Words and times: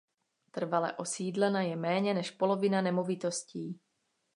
Trvale 0.51 0.93
osídlena 0.93 1.61
je 1.61 1.75
méně 1.75 2.13
než 2.13 2.31
polovina 2.31 2.81
nemovitostí. 2.81 3.79